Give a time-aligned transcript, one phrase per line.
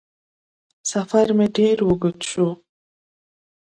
[0.91, 2.47] سفر مې ډېر اوږد شو